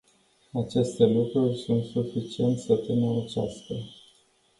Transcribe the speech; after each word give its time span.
Aceste 0.63 1.03
lucruri 1.05 1.57
sunt 1.57 1.85
suficiente 1.85 2.59
să 2.59 2.75
te 2.75 2.93
năucească. 2.93 3.75